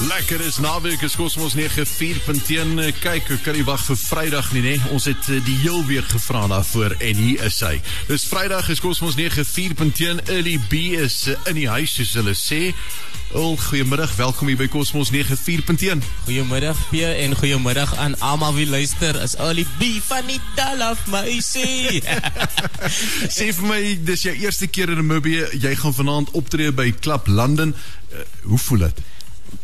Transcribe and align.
Lekker 0.00 0.40
is 0.40 0.58
naweek 0.58 1.02
is 1.02 1.14
Cosmos 1.14 1.54
94.1. 1.54 2.80
Kyk, 2.98 3.28
ek 3.30 3.42
kan 3.46 3.54
nie 3.54 3.62
wag 3.62 3.78
vir 3.86 3.96
Vrydag 3.98 4.48
nie, 4.50 4.62
nee. 4.64 4.80
Ons 4.90 5.06
het 5.06 5.28
eh, 5.30 5.38
die 5.46 5.54
heel 5.62 5.84
week 5.86 6.08
gevra 6.10 6.48
daarvoor 6.50 6.96
en 6.98 7.20
hier 7.20 7.44
is 7.46 7.60
hy. 7.62 7.76
Dis 8.08 8.26
Vrydag 8.26 8.72
is 8.74 8.82
Cosmos 8.82 9.14
94.1. 9.14 10.24
Early 10.26 10.56
B 10.66 10.98
is 10.98 11.28
eh, 11.30 11.38
in 11.52 11.60
die 11.60 11.68
huis 11.70 11.94
soos 11.94 12.16
hulle 12.18 12.34
sê. 12.34 12.74
Al 13.38 13.54
goeiemiddag, 13.58 14.10
welkom 14.18 14.50
hier 14.50 14.58
by 14.58 14.68
Cosmos 14.70 15.14
94.1. 15.14 16.02
Goeiemiddag 16.26 16.82
P 16.90 17.06
en 17.06 17.38
goeiemiddag 17.38 17.94
aan 18.02 18.18
almal 18.18 18.58
wie 18.58 18.66
luister. 18.66 19.14
Is 19.22 19.38
Early 19.38 19.66
B 19.78 19.94
van 20.10 20.26
die 20.26 20.42
Dalaf 20.58 21.06
meisie. 21.14 22.02
sê 23.38 23.52
vir 23.54 23.70
my, 23.70 23.80
dis 24.02 24.26
jou 24.26 24.34
eerste 24.42 24.66
keer 24.66 24.90
in 24.90 25.04
Namibië. 25.04 25.52
Jy 25.62 25.78
gaan 25.86 25.98
vanaand 26.02 26.34
optree 26.34 26.74
by 26.74 26.90
Club 26.98 27.30
London. 27.30 27.76
Uh, 28.10 28.26
hoe 28.50 28.64
voel 28.66 28.88
dit? 28.88 29.04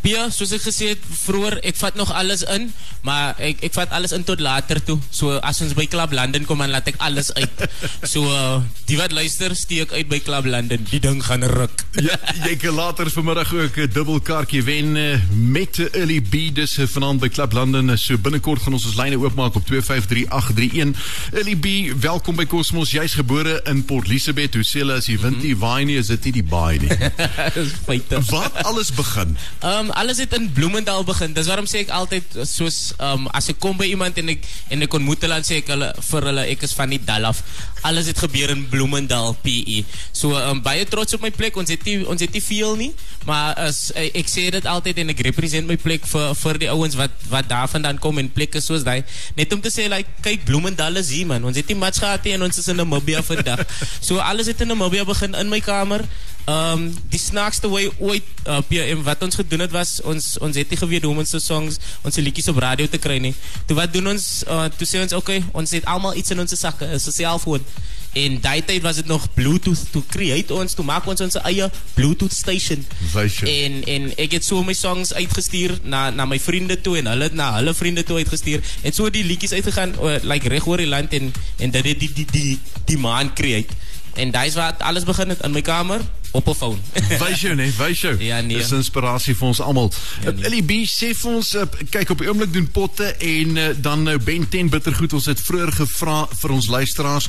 Pia, 0.00 0.30
soos 0.32 0.52
ek 0.56 0.62
gesê 0.64 0.94
het 0.94 1.02
vroeër, 1.04 1.58
ek 1.68 1.76
vat 1.76 1.96
nog 1.98 2.08
alles 2.16 2.40
in, 2.48 2.70
maar 3.04 3.36
ek 3.36 3.60
ek 3.68 3.74
vat 3.76 3.92
alles 3.96 4.14
in 4.16 4.24
tot 4.24 4.40
later 4.40 4.80
toe. 4.84 4.96
So 5.12 5.36
as 5.44 5.60
ons 5.60 5.74
by 5.76 5.84
Club 5.92 6.14
London 6.16 6.46
kom, 6.48 6.62
dan 6.64 6.72
laat 6.72 6.88
ek 6.88 7.00
alles 7.04 7.32
uit. 7.36 7.64
So 8.10 8.24
uh, 8.26 8.62
die 8.88 8.96
wat 8.98 9.12
luister, 9.14 9.52
steek 9.54 9.92
uit 9.92 10.08
by 10.10 10.18
Club 10.24 10.46
London. 10.48 10.82
Die 10.90 11.00
ding 11.02 11.20
gaan 11.24 11.44
ruk. 11.46 11.84
ja, 12.00 12.16
jy 12.46 12.56
kan 12.60 12.74
later 12.74 13.10
vanmiddag 13.12 13.52
ook 13.54 13.76
'n 13.76 13.92
dubbelkaartjie 13.92 14.62
wen 14.64 14.96
uh, 14.96 15.20
met 15.30 15.78
'n 15.78 15.92
early 15.92 16.20
B 16.20 16.48
dis 16.54 16.78
uh, 16.78 16.86
vanaand 16.86 17.20
by 17.20 17.28
Club 17.28 17.52
London. 17.52 17.92
So 17.98 18.18
binnekort 18.18 18.62
gaan 18.62 18.72
ons 18.72 18.86
ons 18.88 18.96
lyne 18.96 19.18
oopmaak 19.20 19.54
op 19.54 19.66
253831. 19.66 20.96
Early 21.32 21.56
B, 21.56 21.92
welkom 22.00 22.36
by 22.36 22.46
Cosmos. 22.46 22.90
Jy's 22.90 23.14
gebore 23.14 23.60
in 23.64 23.84
Port 23.84 24.08
Elizabeth. 24.08 24.54
Hoe 24.54 24.64
sê 24.64 24.80
hulle 24.82 24.96
as 24.96 25.06
jy 25.06 25.18
wind 25.20 25.42
nie 25.42 25.56
waai 25.56 25.84
nie, 25.84 25.98
is 26.00 26.10
dit 26.10 26.24
nie 26.24 26.32
die 26.40 26.46
baai 26.46 26.78
nie. 26.78 26.90
Dis 27.56 27.72
feite. 27.84 28.20
Wat 28.30 28.62
alles 28.64 28.90
begin? 28.96 29.36
Um, 29.62 29.89
alles 29.94 30.18
het 30.22 30.32
in 30.36 30.52
Bloemendal 30.52 31.04
begin. 31.04 31.32
Dis 31.36 31.48
waarom 31.50 31.66
sê 31.68 31.84
ek 31.84 31.92
altyd 31.94 32.36
soos 32.48 32.92
um, 33.02 33.26
as 33.36 33.50
ek 33.52 33.60
kom 33.62 33.78
by 33.78 33.88
iemand 33.90 34.18
en 34.20 34.32
ek 34.34 34.46
en 34.72 34.86
ek 34.86 34.96
ontmoet 34.98 35.24
hulle 35.24 35.38
dan 35.40 35.46
sê 35.46 35.60
ek 35.62 35.70
hulle 35.72 35.90
vir 36.08 36.26
hulle 36.30 36.44
ek 36.52 36.64
is 36.66 36.74
van 36.76 36.92
die 36.92 37.00
Dalaf. 37.04 37.42
Alles 37.86 38.10
het 38.10 38.20
gebeur 38.20 38.52
in 38.52 38.66
Bloemendal 38.70 39.34
PE. 39.44 39.82
So 40.16 40.36
um, 40.36 40.62
baie 40.64 40.84
trots 40.90 41.16
op 41.16 41.24
my 41.24 41.32
plek. 41.34 41.56
Ons 41.60 41.72
het 41.72 41.84
nie 41.88 42.00
ons 42.04 42.20
het 42.20 42.32
nie 42.36 42.42
veel 42.44 42.76
nie, 42.80 42.90
maar 43.28 43.54
as 43.68 43.88
ek, 43.94 44.20
ek 44.22 44.32
sê 44.32 44.46
dit 44.54 44.70
altyd 44.74 45.02
en 45.04 45.14
ek 45.14 45.24
represent 45.30 45.68
my 45.68 45.78
plek 45.80 46.08
vir 46.10 46.34
vir 46.42 46.62
die 46.64 46.70
ouens 46.72 46.98
wat 47.00 47.14
wat 47.32 47.48
daarvandaan 47.50 48.00
kom 48.02 48.20
en 48.22 48.32
plekke 48.32 48.62
soos 48.64 48.84
daai. 48.86 49.00
Net 49.38 49.52
om 49.56 49.62
te 49.64 49.72
sê 49.72 49.88
like 49.92 50.20
kyk 50.26 50.44
Bloemendal 50.48 51.00
is 51.00 51.12
hier 51.14 51.28
man. 51.30 51.44
Ons 51.48 51.60
het 51.60 51.70
nie 51.70 51.78
match 51.78 52.02
gehad 52.02 52.26
nie 52.26 52.36
en 52.36 52.48
ons 52.48 52.60
is 52.62 52.68
in 52.72 52.80
Namibia 52.80 53.24
vandag. 53.24 53.64
So 54.10 54.18
alles 54.22 54.48
het 54.50 54.60
in 54.64 54.70
Namibia 54.72 55.04
begin 55.06 55.34
in 55.38 55.48
my 55.52 55.60
kamer. 55.64 56.04
Um, 56.48 56.88
die 57.12 57.20
snaakste 57.20 57.68
way 57.68 57.90
ooit 57.98 58.24
uh, 58.48 58.58
PM 58.68 59.02
wat 59.06 59.22
ons 59.22 59.36
gedoen 59.38 59.60
het 59.60 59.70
was 59.70 60.00
ons 60.08 60.38
ons 60.40 60.56
het 60.56 60.70
nie 60.72 60.78
geweet 60.80 61.04
hoe 61.04 61.12
om 61.12 61.20
ons 61.22 61.34
songs 61.44 61.76
ons 62.02 62.16
liedjies 62.16 62.48
op 62.48 62.58
radio 62.64 62.88
te 62.88 62.98
kry 62.98 63.18
nie. 63.22 63.34
Toe 63.68 63.76
wat 63.76 63.92
doen 63.92 64.08
ons? 64.14 64.26
Uh, 64.48 64.64
toe 64.76 64.88
sê 64.88 65.02
ons 65.04 65.14
okay, 65.18 65.44
ons 65.52 65.76
het 65.76 65.84
almal 65.84 66.16
iets 66.16 66.32
in 66.32 66.40
ons 66.40 66.58
sakke, 66.58 66.88
'n 66.88 66.98
selfoon. 66.98 67.64
En 68.12 68.40
daai 68.42 68.64
tyd 68.66 68.82
was 68.82 68.96
dit 68.98 69.06
nog 69.06 69.28
Bluetooth. 69.34 69.84
Toe 69.90 70.02
create 70.10 70.54
ons, 70.54 70.74
toe 70.74 70.84
maak 70.84 71.06
ons 71.06 71.20
ons 71.20 71.36
eie 71.46 71.70
Bluetooth 71.94 72.34
station. 72.34 72.82
En 73.46 73.84
en 73.84 74.08
ek 74.16 74.32
het 74.38 74.44
so 74.44 74.64
my 74.66 74.74
songs 74.74 75.14
uitgestuur 75.14 75.78
na 75.82 76.10
na 76.10 76.26
my 76.26 76.40
vriende 76.40 76.80
toe 76.80 76.96
en 76.98 77.06
hulle 77.06 77.28
het 77.28 77.36
na 77.38 77.52
hulle 77.60 77.74
vriende 77.74 78.02
toe 78.02 78.16
uitgestuur 78.16 78.64
en 78.82 78.92
so 78.92 79.10
die 79.10 79.24
liedjies 79.24 79.52
uitgegaan 79.52 79.94
uh, 80.00 80.16
like 80.22 80.66
oor 80.66 80.82
die 80.82 80.90
land 80.90 81.12
en 81.12 81.32
en 81.58 81.70
dit 81.70 81.84
het 81.84 82.00
die 82.00 82.12
die 82.12 82.26
die 82.32 82.58
die 82.84 82.98
man 82.98 83.32
create. 83.34 83.74
En 84.14 84.30
dis 84.34 84.54
wat 84.54 84.82
alles 84.82 85.04
begin 85.04 85.28
het 85.28 85.44
in 85.46 85.54
my 85.54 85.62
kamer 85.62 86.02
op 86.30 86.48
'n 86.48 86.54
foon. 86.54 86.80
Wys 87.22 87.40
jou 87.40 87.54
nee, 87.54 87.72
wys 87.78 88.00
jou. 88.00 88.14
Ja, 88.22 88.40
nee. 88.40 88.56
Dis 88.56 88.70
inspirasie 88.70 89.34
vir 89.36 89.46
ons 89.46 89.60
almal. 89.60 89.92
Ja, 90.24 90.30
nee. 90.30 90.44
Ellie 90.44 90.62
B 90.62 90.86
sê 90.86 91.14
vir 91.14 91.30
ons 91.30 91.54
uh, 91.54 91.66
kyk 91.90 92.10
op 92.10 92.18
die 92.18 92.28
oomblik 92.28 92.52
doen 92.52 92.70
potte 92.70 93.14
en 93.18 93.56
uh, 93.56 93.68
dan 93.76 94.02
nou 94.02 94.18
Ben 94.18 94.48
10 94.48 94.68
bittergoed. 94.68 95.12
Ons 95.12 95.26
het 95.26 95.40
vroeër 95.40 95.72
gevra 95.72 96.26
vir 96.42 96.50
ons 96.50 96.68
luisteraars 96.68 97.28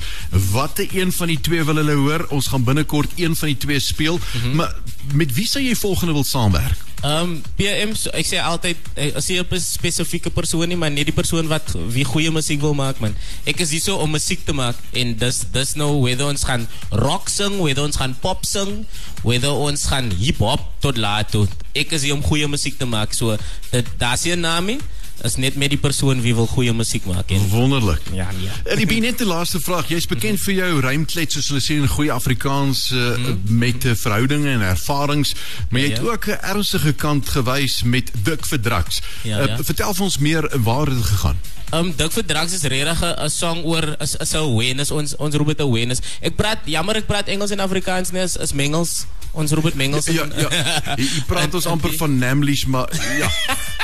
watter 0.52 0.88
een 0.94 1.12
van 1.12 1.28
die 1.28 1.42
twee 1.42 1.64
wil 1.64 1.76
hulle 1.76 1.98
hoor. 1.98 2.26
Ons 2.30 2.48
gaan 2.48 2.64
binnekort 2.64 3.12
een 3.16 3.36
van 3.36 3.48
die 3.48 3.58
twee 3.58 3.80
speel. 3.80 4.18
Mm 4.18 4.42
-hmm. 4.42 4.56
Maar 4.56 4.76
met 5.14 5.34
wie 5.34 5.48
sou 5.48 5.64
jy 5.64 5.76
volgende 5.76 6.14
wil 6.14 6.24
saamwerk? 6.24 6.91
Um 7.02 7.40
PM 7.58 7.96
so, 7.98 8.12
ek 8.14 8.28
sê 8.30 8.38
altyd 8.38 8.78
as 9.18 9.26
jy 9.26 9.42
'n 9.42 9.60
spesifieke 9.60 10.30
persoon 10.30 10.70
nie, 10.70 10.78
maar 10.78 10.92
net 10.94 11.10
die 11.10 11.18
persoon 11.18 11.50
wat 11.50 11.74
wie 11.90 12.06
goeie 12.06 12.30
musiek 12.30 12.62
wil 12.62 12.78
maak 12.78 13.02
man. 13.02 13.16
Ek 13.46 13.60
is 13.60 13.72
hier 13.72 13.82
so 13.82 13.98
om 13.98 14.12
musiek 14.12 14.46
te 14.46 14.54
maak 14.54 14.78
en 14.94 15.18
dis 15.18 15.46
dis 15.52 15.76
nou 15.76 16.02
whether 16.06 16.30
ons 16.30 16.44
gaan 16.44 16.68
rock 16.92 17.30
sing, 17.30 17.58
whether 17.58 17.82
ons 17.82 17.98
gaan 17.98 18.14
pop 18.22 18.46
sing, 18.46 18.86
whether 19.24 19.50
ons 19.50 19.90
gaan 19.90 20.12
hip 20.12 20.38
hop 20.38 20.62
tot 20.80 20.98
laat. 20.98 21.34
Ek 21.74 21.92
is 21.92 22.04
hier 22.04 22.14
om 22.14 22.22
goeie 22.22 22.48
musiek 22.48 22.78
te 22.78 22.86
maak. 22.86 23.14
So 23.14 23.38
dit 23.72 23.86
daar's 23.98 24.26
'n 24.26 24.40
naam 24.40 24.66
nie 24.66 24.80
is 25.24 25.36
net 25.38 25.56
met 25.56 25.70
die 25.70 25.78
persoon 25.80 26.22
wie 26.22 26.34
wil 26.36 26.48
goeie 26.48 26.74
musiek 26.74 27.06
maak 27.06 27.32
en 27.32 27.48
wonderlik. 27.50 28.02
Ja, 28.14 28.28
nee. 28.40 28.50
En 28.66 28.78
ek 28.80 28.88
ben 28.88 29.02
net 29.02 29.18
die 29.18 29.28
laaste 29.28 29.60
vraag. 29.60 29.88
Jy's 29.90 30.08
bekend 30.08 30.40
vir 30.40 30.54
jou 30.54 30.80
rymklet 30.82 31.32
soos 31.32 31.48
hulle 31.50 31.62
sê 31.62 31.78
in 31.78 31.88
goeie 31.88 32.12
Afrikaans 32.12 32.92
uh, 32.92 33.18
mm. 33.18 33.40
met 33.62 33.86
uh, 33.86 33.96
verhoudinge 33.96 34.50
en 34.50 34.62
ervarings, 34.62 35.34
maar 35.70 35.82
jy 35.82 35.90
het 35.90 35.98
Ja, 35.98 36.04
ja. 36.04 36.12
ook 36.12 36.28
'n 36.28 36.40
ernstige 36.56 36.94
kant 36.94 37.30
gewys 37.30 37.84
met 37.84 38.12
dik 38.24 38.46
vir 38.46 38.60
drugs. 38.62 39.02
Ja, 39.24 39.40
Uh, 39.42 39.48
ja. 39.48 39.64
vertel 39.64 39.94
vir 39.94 40.04
ons 40.04 40.18
meer 40.18 40.50
waar 40.64 40.86
dit 40.90 41.04
gegaan? 41.06 41.38
Um 41.74 41.94
Dik 41.96 42.12
vir 42.12 42.26
Drugs 42.26 42.54
is 42.54 42.64
regtig 42.64 43.00
'n 43.02 43.30
song 43.30 43.64
oor 43.64 43.96
is 44.00 44.16
is 44.16 44.34
'n 44.34 44.38
awareness 44.38 44.92
ons 44.92 45.16
ons 45.16 45.36
roep 45.36 45.48
dit 45.48 45.60
awareness. 45.62 46.02
Ek 46.22 46.36
praat 46.36 46.60
jammer 46.66 46.96
ek 46.96 47.06
praat 47.08 47.28
Engels 47.28 47.52
en 47.52 47.60
Afrikaans 47.60 48.12
nie 48.12 48.22
is, 48.22 48.36
is 48.38 48.52
mengels. 48.54 49.06
Ons 49.32 49.52
roep 49.52 49.64
dit 49.64 49.76
mengels. 49.76 50.06
Ja, 50.06 50.26
ja. 50.36 50.50
Jy, 51.00 51.04
jy 51.08 51.24
praat 51.28 51.54
ons 51.56 51.66
amper 51.66 51.94
van 51.98 52.18
Namlish, 52.18 52.66
maar 52.66 52.90
ja. 53.18 53.30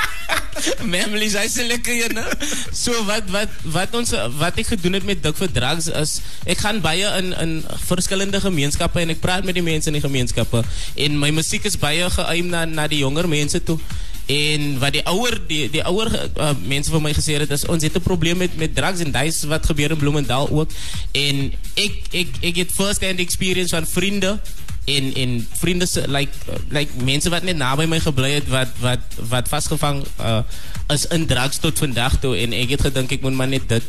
Memories, 0.94 1.36
hy 1.38 1.46
se 1.50 1.66
lekker 1.66 1.94
een. 1.94 2.16
hè? 2.16 2.48
So 2.74 3.04
wat 3.08 3.30
wat 3.34 3.52
wat 3.76 3.94
ons 3.98 4.14
wat 4.40 4.58
ek 4.60 4.72
gedoen 4.74 4.98
het 4.98 5.06
met 5.08 5.22
Dik 5.22 5.38
vir 5.40 5.52
Drugs 5.52 5.88
is 6.00 6.18
ek 6.48 6.62
gaan 6.64 6.82
baie 6.84 7.08
in 7.20 7.32
in 7.38 7.54
verskillende 7.88 8.40
gemeenskappe 8.42 9.02
en 9.02 9.14
ek 9.14 9.22
praat 9.24 9.46
met 9.48 9.58
die 9.58 9.64
mense 9.64 9.90
in 9.90 9.98
die 9.98 10.04
gemeenskappe 10.04 10.64
en 10.96 11.18
my 11.20 11.30
musiek 11.34 11.66
is 11.68 11.78
baie 11.80 12.10
geëim 12.18 12.52
na 12.52 12.64
na 12.68 12.88
die 12.90 13.02
jonger 13.04 13.28
mense 13.28 13.62
toe. 13.62 13.78
En 14.28 14.74
wat 14.82 14.92
die 14.92 15.04
ouer 15.08 15.38
die 15.48 15.62
die 15.72 15.84
ouer 15.88 16.10
uh, 16.12 16.52
mense 16.68 16.92
vir 16.92 17.00
my 17.00 17.14
gesê 17.16 17.38
het 17.40 17.52
is 17.54 17.64
ons 17.72 17.82
het 17.82 17.96
'n 17.96 18.04
probleem 18.04 18.36
met 18.36 18.56
met 18.60 18.74
drugs 18.76 19.00
en 19.00 19.12
dis 19.12 19.42
wat 19.48 19.66
gebeur 19.66 19.90
in 19.96 20.02
Bloemendal 20.02 20.50
ook. 20.50 20.70
En 21.12 21.52
ek 21.74 21.94
ek 22.12 22.28
ek 22.42 22.56
het 22.56 22.72
first 22.72 23.04
hand 23.04 23.20
experience 23.24 23.72
van 23.72 23.86
vriende 23.86 24.38
en 24.96 25.12
en 25.14 25.32
vriende 25.60 25.86
se 25.86 26.02
like 26.08 26.32
like 26.74 26.92
mense 27.04 27.30
wat 27.30 27.44
net 27.46 27.56
naby 27.60 27.84
my 27.90 28.00
gebly 28.00 28.30
het 28.38 28.48
wat 28.48 28.72
wat 28.80 29.00
wat 29.28 29.48
vasgevang 29.52 30.02
uh, 30.20 30.40
is 30.94 31.06
in 31.14 31.26
drugs 31.26 31.58
tot 31.62 31.78
vandag 31.78 32.16
toe. 32.22 32.34
En 32.36 32.52
ek 32.56 32.76
het 32.76 32.86
gedink 32.88 33.12
ek 33.18 33.24
moet 33.26 33.36
maar 33.36 33.50
net 33.52 33.68
dit 33.68 33.84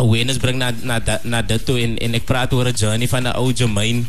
awareness 0.00 0.40
bring 0.40 0.56
na 0.58 0.72
na 0.82 0.98
dat- 1.42 1.64
toe. 1.64 1.78
En 1.80 1.98
en 1.98 2.14
ek 2.14 2.24
praat 2.24 2.52
oor 2.52 2.66
'n 2.68 2.76
journey 2.76 3.08
van 3.08 3.28
'n 3.28 3.36
ou 3.36 3.52
Jermaine 3.52 4.04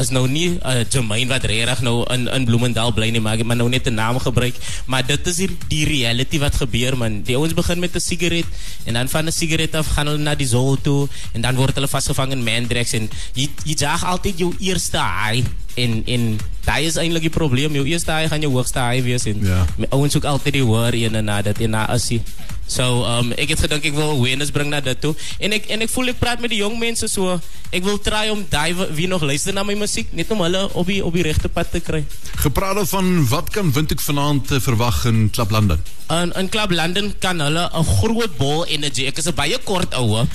is 0.00 0.08
nou 0.10 0.26
nie 0.28 0.48
'n 0.48 0.60
uh, 0.64 0.84
Jermaine 0.90 1.28
wat 1.28 1.44
regtig 1.44 1.80
nou 1.84 2.04
in 2.14 2.28
in 2.28 2.44
Bloemendal 2.44 2.92
bly 2.92 3.10
nie 3.10 3.20
maar 3.20 3.32
ek 3.36 3.38
het 3.44 3.46
maar 3.46 3.56
nou 3.56 3.68
net 3.68 3.86
'n 3.86 3.94
naam 3.94 4.18
gebruik. 4.18 4.54
Maar 4.86 5.06
dit 5.06 5.26
is 5.26 5.36
hier 5.38 5.50
die 5.68 5.84
reality 5.84 6.38
wat 6.38 6.54
gebeur 6.54 6.96
man. 6.96 7.22
Die 7.22 7.36
ouens 7.36 7.54
begin 7.54 7.78
met 7.78 7.94
'n 7.94 8.00
sigaret 8.00 8.44
en 8.84 8.94
dan 8.94 9.08
van 9.08 9.26
'n 9.26 9.32
sigaret 9.32 9.74
af 9.74 9.86
gaan 9.86 10.06
hulle 10.06 10.18
na 10.18 10.34
die 10.34 10.46
zol 10.46 10.76
toe 10.82 11.08
en 11.32 11.40
dan 11.40 11.54
word 11.54 11.74
hulle 11.74 11.88
vasgevang 11.88 12.32
in 12.32 12.42
Mandrex 12.44 12.92
en 12.92 13.10
jy 13.34 13.48
jy 13.64 13.74
jaag 13.76 14.04
altyd 14.04 14.38
jou 14.38 14.54
eerste 14.60 14.98
high 14.98 15.46
en 15.76 16.02
en 16.06 16.38
daai 16.64 16.86
is 16.86 16.96
eintlik 16.96 17.22
die 17.22 17.30
probleem. 17.30 17.72
Jou 17.74 17.86
eerste 17.86 18.12
high 18.12 18.28
gaan 18.28 18.40
jou 18.40 18.52
hoogste 18.52 18.80
high 18.80 19.02
wees 19.04 19.24
en 19.26 19.38
Ja. 19.46 19.66
ouens 19.90 20.12
soek 20.12 20.24
altyd 20.24 20.52
die 20.52 20.62
hoër 20.62 20.94
een 20.94 21.24
na 21.24 21.42
dit 21.42 21.60
en 21.60 21.70
na 21.70 21.86
assie. 21.86 22.20
So 22.66 23.02
um, 23.02 23.32
ek 23.34 23.48
het 23.48 23.60
gedink 23.66 23.84
ek 23.84 23.94
wil 23.94 24.10
awareness 24.14 24.50
bring 24.54 24.70
na 24.70 24.80
dit 24.80 25.00
toe. 25.00 25.14
En 25.42 25.52
ek 25.52 25.66
en 25.74 25.82
ek 25.82 25.90
voel 25.90 26.08
ek 26.08 26.18
praat 26.18 26.40
met 26.40 26.50
die 26.50 26.60
jong 26.62 26.78
mense 26.78 27.08
so 27.08 27.40
ek 27.70 27.84
wil 27.84 27.98
try 28.02 28.28
om 28.30 28.44
wa- 28.50 28.88
wie 28.92 29.06
nog 29.06 29.22
luister 29.22 29.52
na 29.54 29.62
my 29.62 29.74
musiek 29.74 30.08
net 30.12 30.30
om 30.30 30.40
hulle 30.42 30.68
op 30.74 30.86
die 30.86 31.04
op 31.04 31.12
die 31.14 31.22
regte 31.22 31.48
pad 31.48 31.70
te 31.70 31.80
kry. 31.80 32.04
Gepraat 32.42 32.74
daarvan 32.74 33.26
wat 33.28 33.50
kan 33.50 33.72
Windhoek 33.72 34.00
vanaand 34.00 34.50
uh, 34.50 34.60
verwag 34.60 35.04
in 35.06 35.30
Klap 35.30 35.50
London? 35.50 35.78
In 36.10 36.32
in 36.34 36.48
Club 36.48 36.70
London 36.74 37.12
kan 37.18 37.40
hulle 37.40 37.70
'n 37.72 37.84
groot 37.84 38.36
bol 38.36 38.64
energy. 38.66 39.06
Ek 39.06 39.18
is 39.18 39.26
'n 39.28 39.34
baie 39.34 39.58
kort 39.64 39.94
oue. 39.94 40.26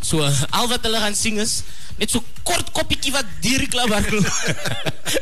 So 0.00 0.22
al 0.50 0.68
wat 0.68 0.86
hulle 0.86 1.00
gaan 1.02 1.16
sing 1.18 1.40
is 1.42 1.62
net 1.98 2.10
so 2.10 2.22
kort 2.44 2.72
koppietjie 2.76 3.12
wat 3.14 3.28
deur 3.40 3.62
die 3.62 3.68
klub 3.70 3.92
hardloop. 3.94 4.26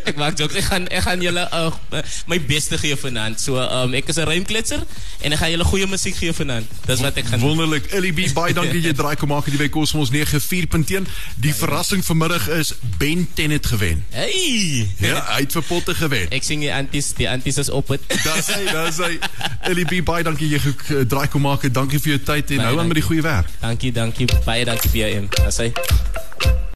ek 0.08 0.16
maak 0.18 0.38
jokes. 0.40 0.56
Ek 0.58 0.66
gaan 0.70 0.86
ek 0.90 1.04
gaan 1.04 1.20
julle 1.22 1.44
uh, 1.54 2.00
my 2.30 2.38
beste 2.48 2.78
gee 2.80 2.96
vanaand. 2.98 3.38
So 3.42 3.60
um, 3.60 3.94
ek 3.94 4.08
is 4.10 4.18
'n 4.18 4.26
rymkletser 4.26 4.80
en 5.22 5.36
ek 5.36 5.38
gaan 5.42 5.52
julle 5.52 5.66
goeie 5.68 5.86
musiek 5.90 6.16
gee 6.16 6.32
vanaand. 6.34 6.66
Dis 6.88 7.04
wat 7.04 7.20
ek 7.20 7.28
gaan 7.28 7.38
doen. 7.38 7.52
Wonderlik. 7.52 7.90
Ellie 7.94 8.14
B, 8.16 8.26
baie 8.34 8.56
dankie 8.56 8.80
jy 8.82 8.94
draai 8.96 9.14
kom 9.20 9.30
maak 9.30 9.46
hier 9.50 9.60
by 9.60 9.68
Cosmos 9.72 10.10
94.1. 10.14 11.06
Die 11.44 11.54
verrassing 11.54 12.02
vanmiddag 12.06 12.48
is 12.58 12.72
Ben 12.98 13.28
Tennet 13.36 13.68
gewen. 13.68 14.02
Hey! 14.16 14.88
Ja, 14.98 15.20
hy 15.36 15.44
het 15.44 15.52
vir 15.52 15.66
potte 15.68 15.94
gewen. 15.94 16.26
Ek 16.34 16.46
sing 16.46 16.64
die 16.64 16.72
anties, 16.72 17.12
die 17.20 17.28
anties 17.30 17.60
is 17.62 17.70
op 17.70 17.92
het. 17.94 18.02
Daar's 18.24 18.48
hy, 18.50 18.64
daar's 18.72 18.98
hy. 19.02 19.12
Ellie 19.62 19.84
B, 19.84 20.02
baie 20.02 20.22
dankie 20.26 20.48
jy 20.48 20.58
ge- 20.58 20.74
ge- 20.76 21.06
draai 21.06 21.28
kom 21.28 21.40
maak. 21.46 21.62
Dankie 21.72 21.98
vir 22.02 22.16
jou 22.16 22.22
tyd 22.32 22.50
en 22.50 22.64
hou 22.66 22.78
aan 22.78 22.86
met 22.90 22.98
die 22.98 23.04
goeie 23.06 23.22
werk. 23.22 23.46
Dankie, 23.60 23.92
dankie. 23.92 24.26
Baie 24.44 24.64
dankie 24.64 24.90
vir 24.90 25.08
jou. 25.08 25.28
Asai. 25.46 25.72